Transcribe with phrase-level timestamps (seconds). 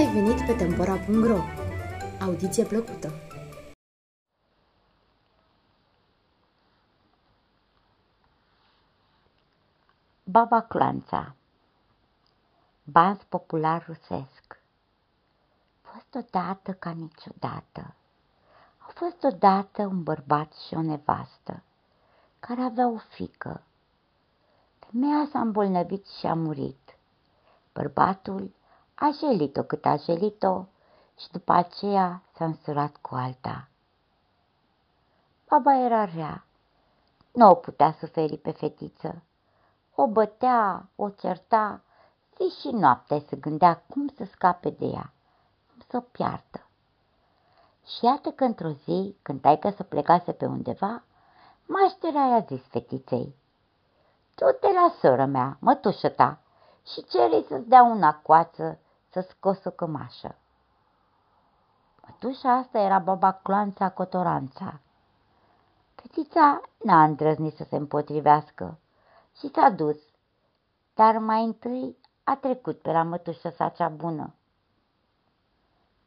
[0.00, 1.38] ai venit pe Tempora.ro!
[2.20, 3.12] Audiție plăcută!
[10.24, 11.34] Baba Clanța.
[12.82, 14.60] Baz popular rusesc.
[15.80, 17.94] Fost odată ca niciodată.
[18.78, 21.62] Au fost odată un bărbat și o nevastă
[22.38, 23.62] Care avea o fică.
[24.78, 26.96] Femeia s-a îmbolnăvit și a murit.
[27.72, 28.50] Bărbatul
[29.02, 30.64] a jelit-o cât a jelit-o
[31.18, 33.68] și după aceea s-a însurat cu alta.
[35.48, 36.44] Baba era rea,
[37.32, 39.22] nu o putea suferi pe fetiță.
[39.94, 41.80] O bătea, o certa,
[42.36, 45.12] zi și noapte se gândea cum să scape de ea,
[45.68, 46.66] cum să o piardă.
[47.86, 51.02] Și iată că într-o zi, când taică să plecase pe undeva,
[51.66, 53.34] maștera i-a zis fetiței,
[54.34, 56.38] Du-te la soră mea, mătușă ta,
[56.92, 58.78] și cere să-ți dea una coață
[59.10, 60.34] să scos o cămașă.
[62.06, 64.80] Mătușa asta era baba Cloanța Cotoranța.
[65.94, 68.78] Fetița n-a îndrăznit să se împotrivească
[69.38, 69.96] și s-a dus,
[70.94, 74.34] dar mai întâi a trecut pe la mătușa sa cea bună.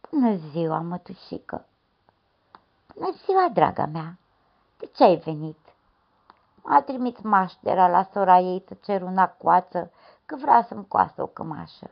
[0.09, 1.66] Bună ziua, mătușică!
[2.96, 4.18] Bună ziua, draga mea!
[4.78, 5.58] De ce ai venit?
[6.64, 9.92] M-a trimis maștera la sora ei să cer una coață,
[10.26, 11.90] că vrea să-mi coasă o cămașă.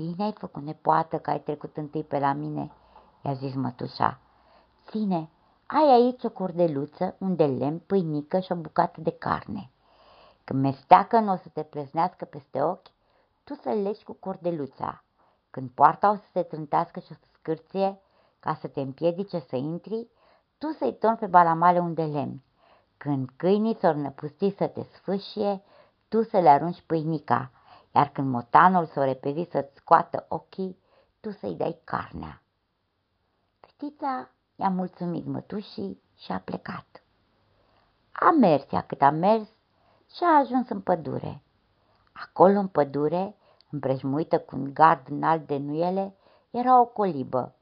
[0.00, 2.72] Bine ai făcut, nepoată, că ai trecut întâi pe la mine,
[3.24, 4.18] i-a zis mătușa.
[4.88, 5.30] Ține,
[5.66, 9.70] ai aici o cordeluță, un de lemn, pâinică și o bucată de carne.
[10.44, 12.86] Când mesteacă nu o să te pleznească peste ochi,
[13.44, 15.04] tu să legi cu cordeluța.
[15.50, 18.00] Când poarta o să se trântească și o să scârție,
[18.40, 20.08] ca să te împiedice să intri,
[20.58, 22.42] tu să-i torni pe balamale un de lemn.
[22.96, 25.62] Când câinii s-or năpusti să te sfâșie,
[26.08, 27.50] tu să le arunci pâinica,
[27.96, 30.78] iar când motanul s-o repezi să-ți scoată ochii,
[31.20, 32.42] tu să-i dai carnea.
[33.60, 37.02] Fetița i-a mulțumit mătușii și a plecat.
[38.12, 39.48] A mers ea cât a mers
[40.14, 41.42] și a ajuns în pădure.
[42.12, 43.36] Acolo în pădure,
[43.70, 46.14] împrejmuită cu un gard înalt de nuiele,
[46.50, 47.54] era o colibă.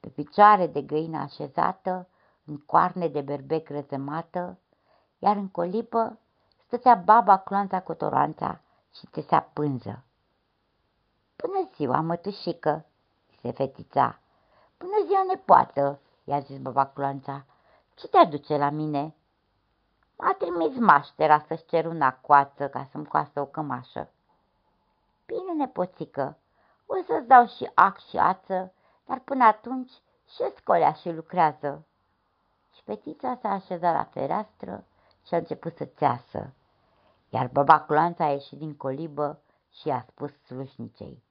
[0.00, 2.08] Pe picioare de găină așezată,
[2.44, 4.58] în coarne de berbec răzămată,
[5.18, 6.18] iar în colibă
[6.66, 8.60] stătea baba cloanța cotoranța
[8.98, 10.04] și tesea pânză.
[11.36, 12.86] Bună ziua, mătușică,
[13.40, 14.18] se fetița.
[14.78, 17.44] Bună ziua, nepoată, i-a zis baba cloanța.
[17.94, 19.14] Ce te aduce la mine?
[20.16, 24.10] M-a trimis maștera să-și cer una coață ca să-mi coasă o cămașă.
[25.26, 26.38] Bine, nepoțică,
[26.86, 28.72] o să-ți dau și ac și ață,
[29.06, 29.92] dar până atunci
[30.28, 31.86] și scolea și lucrează.
[32.74, 34.84] Și fetița s-a așezat la fereastră
[35.26, 36.52] și a început să țeasă
[37.28, 41.22] iar baba Cloanța a ieșit din colibă și a spus slușnicei.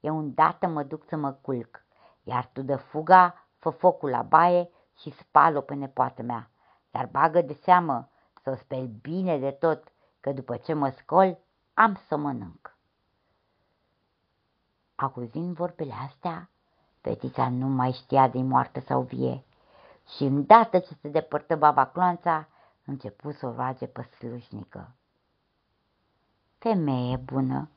[0.00, 1.84] Eu îndată mă duc să mă culc,
[2.22, 6.50] iar tu de fuga, fă focul la baie și spală pe nepoată mea,
[6.90, 8.08] dar bagă de seamă
[8.42, 9.84] să o speli bine de tot,
[10.20, 11.38] că după ce mă scol,
[11.74, 12.76] am să mănânc.
[14.94, 16.50] Auzind vorbele astea,
[17.00, 19.44] fetița nu mai știa de moartă sau vie
[20.16, 22.48] și îndată ce se depărtă baba Cloanța,
[22.84, 24.94] început să o roage pe slujnică.
[26.60, 27.68] Femeie bună,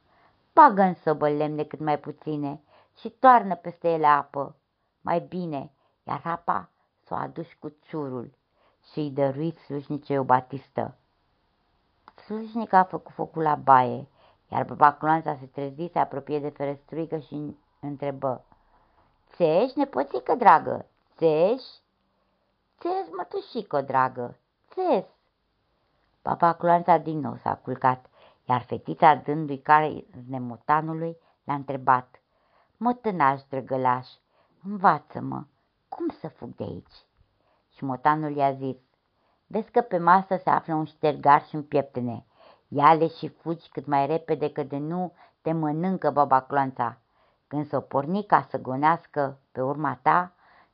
[0.54, 2.62] bagă în sobă lemne cât mai puține
[3.00, 4.56] și toarnă peste ele apă.
[5.02, 5.72] Mai bine,
[6.04, 6.70] iar apa
[7.04, 8.34] să o aduci cu ciurul
[8.92, 10.96] și îi dărui slujnicei o batistă.
[12.26, 14.08] Slujnica a făcut focul la baie,
[14.52, 18.44] iar baba Cloanța se trezi, se apropie de ferestruică și întrebă.
[19.36, 20.86] Țești, nepoțică dragă,
[21.18, 21.82] țești?
[22.80, 24.38] Țes, mătușică dragă,
[24.70, 25.06] țes.
[26.22, 28.08] Baba Cloanța din nou s-a culcat
[28.48, 32.22] iar fetița, dându-i care nemotanului, l-a întrebat,
[32.78, 34.08] Mătânaș, drăgălaș,
[34.64, 35.44] învață-mă,
[35.90, 37.06] cum să fug de aici?
[37.76, 38.78] Și motanul i-a zis,
[39.48, 42.26] vezi că pe masă se află un ștergar și un pieptene,
[42.68, 46.98] ia-le și fugi cât mai repede, că de nu te mănâncă baba cloanța.
[47.48, 50.34] Când s-o porni ca să gonească pe urma ta,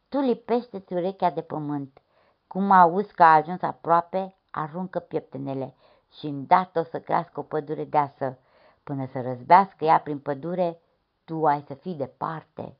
[0.09, 2.01] tu lipește-ți urechea de pământ.
[2.47, 5.75] Cum auzi că a ajuns aproape, aruncă pieptenele
[6.17, 8.37] și îndată o să crească o pădure deasă.
[8.83, 10.79] Până să răzbească ea prin pădure,
[11.25, 12.77] tu ai să fii departe.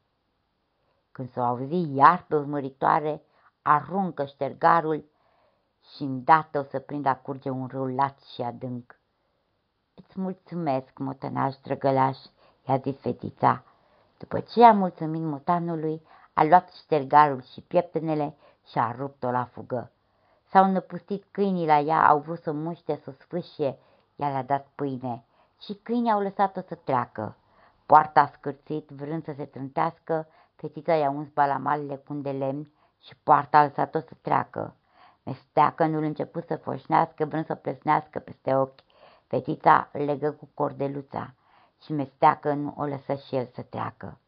[1.12, 3.22] Când s-o auzi iar pe urmăritoare,
[3.62, 5.06] aruncă ștergarul
[5.96, 9.00] și îndată o să prindă a curge un râu lat și adânc.
[9.96, 12.18] Îți mulțumesc, motănaș drăgălaș,
[12.68, 13.64] i-a zis fetița.
[14.18, 16.02] După ce a mulțumit motanului,
[16.34, 18.36] a luat ștergarul și pieptenele
[18.66, 19.92] și a rupt-o la fugă.
[20.52, 23.78] S-au năpustit câinii la ea, au vrut să muște, să sfâșie,
[24.16, 25.24] ea le-a dat pâine
[25.62, 27.36] și câinii au lăsat-o să treacă.
[27.86, 33.16] poarta a scârțit, vrând să se trântească, fetița i-a uns balamalele cu de lemn și
[33.24, 34.76] poarta a lăsat-o să treacă.
[35.24, 38.80] Mesteacă nu început să foșnească, vrând să plesnească peste ochi.
[39.28, 41.34] Fetița îl legă cu cordeluța
[41.84, 44.20] și mesteacă nu o lăsă și el să treacă.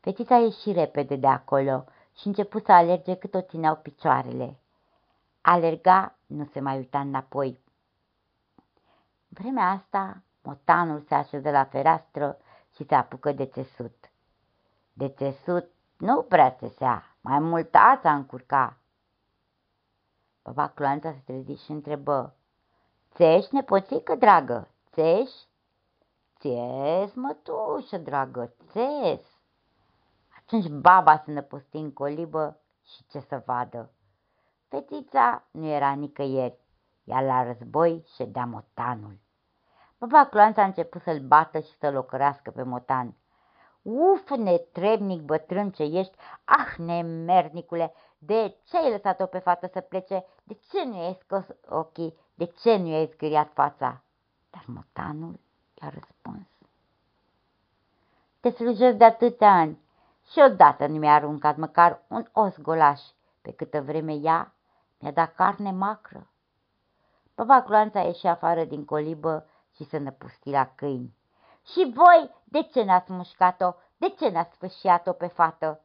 [0.00, 1.84] Fetița ieși repede de acolo
[2.16, 4.59] și început să alerge cât o țineau picioarele.
[5.40, 7.60] Alerga, nu se mai uita înapoi.
[9.28, 12.38] Vremea asta, motanul se așeză la fereastră
[12.74, 14.10] și se apucă de țesut.
[14.92, 18.76] De țesut nu prea țesea, mai mult ața încurca.
[20.42, 22.34] Baba Cloanța se trezi și întrebă,
[23.14, 25.48] Țești, nepoțică dragă, țești?
[26.38, 29.20] Țes, mătușă dragă, țes.
[30.38, 33.90] Atunci baba se năpusti în colibă și ce să vadă.
[34.70, 36.58] Fetița nu era nicăieri,
[37.04, 39.18] iar la război ședea motanul.
[39.98, 43.14] Baba Cloanța a început să-l bată și să-l ocărească pe motan.
[43.82, 50.24] Uf, netrebnic bătrân ce ești, ah, nemernicule, de ce ai lăsat-o pe fată să plece?
[50.42, 52.14] De ce nu i-ai scos ochii?
[52.34, 54.02] De ce nu i-ai zgâriat fața?
[54.50, 55.40] Dar motanul
[55.82, 56.48] i-a răspuns.
[58.40, 59.78] Te slujesc de atâtea ani
[60.30, 63.00] și odată nu mi-a aruncat măcar un os golaș,
[63.42, 64.54] pe câtă vreme ea
[65.00, 66.30] mi-a dat carne macră.
[67.34, 71.16] Baba Cloanța ieși afară din colibă și se năpusti la câini.
[71.64, 73.74] Și voi, de ce n-ați mușcat-o?
[73.96, 75.80] De ce n-ați sfâșiat-o pe fată?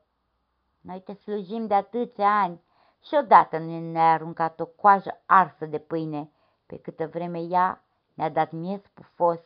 [0.82, 2.62] Noi te slujim de atâția ani
[3.02, 6.32] și odată nu ne-a aruncat o coajă arsă de pâine,
[6.66, 7.84] pe câtă vreme ea
[8.14, 9.40] ne-a dat miez pufos.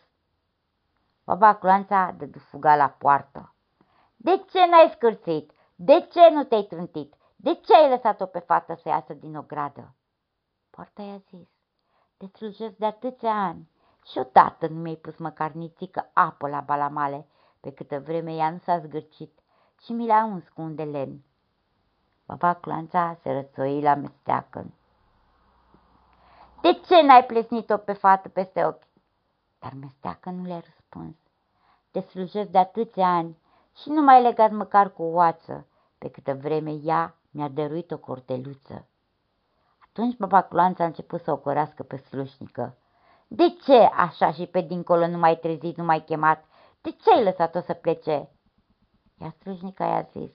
[1.23, 3.53] Baba Cloanța dădu fuga la poartă.
[4.15, 5.51] De ce n-ai scârțit?
[5.75, 7.13] De ce nu te-ai trântit?
[7.41, 9.93] De ce ai lăsat-o pe fată să iasă din ogradă?
[10.69, 11.47] Poarta i-a zis,
[12.17, 13.69] te slujesc de atâția ani
[14.05, 17.27] și odată nu mi-ai pus măcar nițică apă la balamale,
[17.59, 19.39] pe câtă vreme ea nu s-a zgârcit
[19.81, 21.23] și mi l-a uns cu un de lemn.
[22.25, 24.73] Baba Clanța se rățoi la mesteacă.
[26.61, 28.87] De ce n-ai plesnit-o pe fată peste ochi?
[29.59, 31.15] Dar mesteacă nu le-a răspuns.
[31.91, 33.37] Te slujesc de atâția ani
[33.75, 37.97] și nu mai legat măcar cu o oață, pe câtă vreme ea mi-a dăruit o
[37.97, 38.87] corteluță.
[39.79, 42.77] Atunci baba Cloanța a început să o corească pe slușnică.
[43.27, 46.45] De ce așa și pe dincolo nu mai trezit, nu mai chemat?
[46.81, 48.29] De ce ai lăsat-o să plece?
[49.21, 50.31] Iar slujnica i-a zis,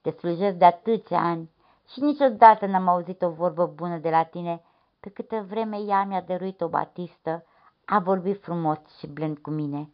[0.00, 1.50] te slujesc de atâția ani
[1.92, 4.62] și niciodată n-am auzit o vorbă bună de la tine,
[5.00, 7.44] pe câtă vreme ea mi-a dăruit o batistă,
[7.84, 9.90] a vorbit frumos și blând cu mine.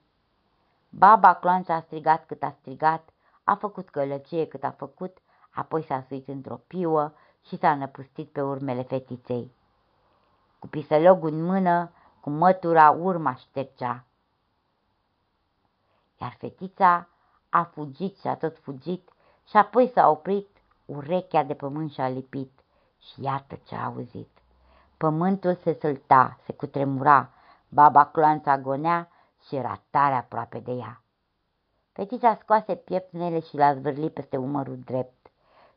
[0.89, 3.09] Baba Cloanța a strigat cât a strigat,
[3.45, 5.19] a făcut călăcie cât a făcut,
[5.56, 7.12] apoi s-a suit într-o piuă
[7.47, 9.55] și s-a năpustit pe urmele fetiței.
[10.58, 14.05] Cu pisălogul în mână, cu mătura urma ștergea.
[16.20, 17.08] Iar fetița
[17.49, 19.11] a fugit și a tot fugit
[19.49, 20.49] și apoi s-a oprit,
[20.85, 22.52] urechea de pământ și-a lipit
[22.99, 24.31] și iată ce a auzit.
[24.97, 27.31] Pământul se sălta, se cutremura,
[27.69, 29.11] baba cloanța agonea
[29.47, 31.02] și era tare aproape de ea.
[31.93, 35.31] Fetița scoase pieptnele și l-a zvârlit peste umărul drept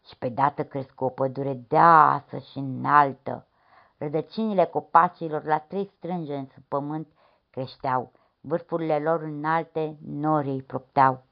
[0.07, 3.45] și pe dată crescu o pădure deasă și înaltă.
[3.97, 7.07] Rădăcinile copacilor la trei strângeni sub pământ
[7.49, 11.23] creșteau, vârfurile lor înalte norii îi propteau.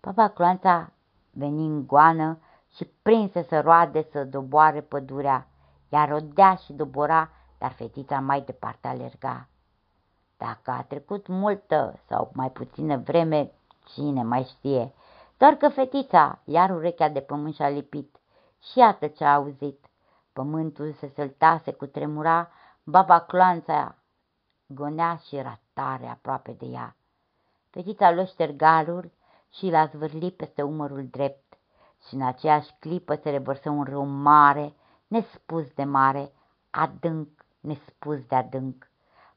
[0.00, 0.90] Baba Cloanța
[1.30, 2.38] veni în goană
[2.74, 5.48] și prinse să roade să doboare pădurea,
[5.88, 9.48] iar rodea și dobora, dar fetița mai departe alerga.
[10.36, 13.52] Dacă a trecut multă sau mai puțină vreme,
[13.84, 14.92] cine mai știe,
[15.36, 18.16] doar că fetița iar urechea de pământ și-a lipit
[18.62, 19.86] și iată ce a auzit.
[20.32, 22.50] Pământul se sălta, se cutremura,
[22.82, 23.94] baba cloanța
[24.66, 26.96] gonea și era tare aproape de ea.
[27.70, 29.12] Fetița lua ștergarul
[29.50, 31.58] și l-a zvârlit peste umărul drept
[32.08, 34.74] și în aceeași clipă se revărsă un râu mare,
[35.06, 36.32] nespus de mare,
[36.70, 37.28] adânc,
[37.60, 38.90] nespus de adânc.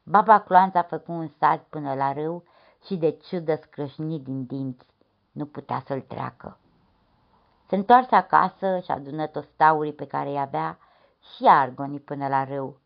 [0.03, 2.44] Baba Cloanța a făcut un sat până la râu
[2.86, 4.86] și de ciudă scrâșnit din dinți,
[5.32, 6.58] nu putea să-l treacă.
[7.68, 10.78] Se întoarse acasă și adună tostaurii pe care îi avea
[11.36, 12.80] și argoni până la râu.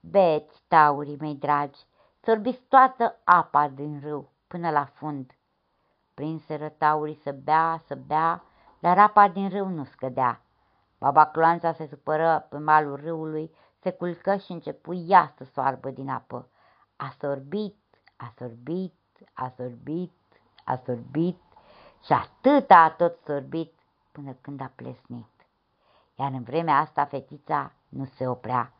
[0.00, 1.80] Beți, taurii mei dragi,
[2.20, 5.34] sorbiți toată apa din râu până la fund.
[6.14, 8.42] Prinseră taurii să bea, să bea,
[8.78, 10.42] dar apa din râu nu scădea.
[10.98, 16.08] Baba Cloanța se supără pe malul râului, se culcă și începu ea să soarbă din
[16.08, 16.48] apă.
[16.96, 17.78] A sorbit,
[18.16, 18.94] a sorbit,
[19.32, 20.12] a sorbit,
[20.70, 21.40] a sorbit
[22.04, 23.72] și atât a tot sorbit
[24.12, 25.28] până când a plesnit.
[26.14, 28.72] Iar în vremea asta fetița nu se oprea,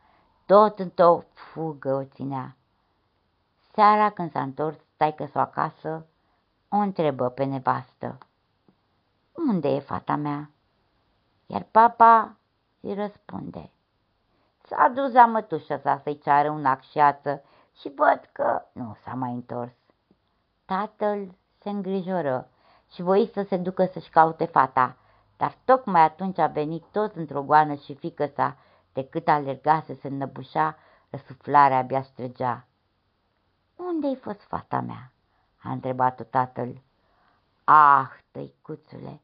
[0.45, 2.55] tot într-o fugă o ținea.
[3.73, 6.05] Seara când s-a întors taică s acasă,
[6.69, 8.17] o întrebă pe nevastă.
[9.47, 10.49] Unde e fata mea?
[11.45, 12.35] Iar papa
[12.79, 13.71] îi răspunde.
[14.63, 17.43] S-a dus la mătușă sa să-i ceară un acșiață
[17.73, 19.73] și văd că nu s-a mai întors.
[20.65, 22.47] Tatăl se îngrijoră
[22.91, 24.95] și voi să se ducă să-și caute fata,
[25.37, 28.57] dar tocmai atunci a venit tot într-o goană și fică sa,
[28.93, 30.77] de cât alerga să se înnăbușa,
[31.09, 32.65] răsuflarea abia străgea.
[33.75, 35.11] Unde-ai fost fata mea?"
[35.63, 36.81] a întrebat-o tatăl.
[37.63, 39.21] Ah, tăicuțule,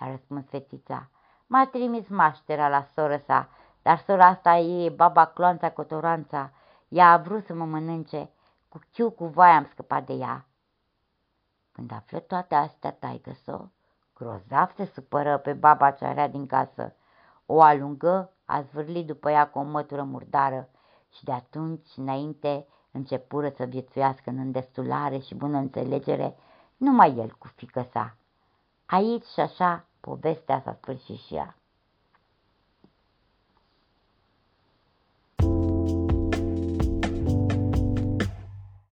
[0.00, 1.08] i-a răspuns fetița,
[1.46, 3.48] m-a trimis maștera la soră sa,
[3.82, 6.50] dar sora asta e baba Cloanța Cotoranța,
[6.88, 8.30] ea a vrut să mă mănânce,
[8.68, 10.47] cu chiu cu voia am scăpat de ea.
[11.78, 13.70] Când află toate astea, taică -so,
[14.14, 16.94] grozav se supără pe baba ce area din casă.
[17.46, 20.68] O alungă, a zvârlit după ea cu o mătură murdară
[21.12, 26.36] și de atunci înainte începură să viețuiască în îndestulare și bună înțelegere
[26.76, 28.16] numai el cu fică sa.
[28.86, 31.57] Aici și așa povestea s-a sfârșit și ea.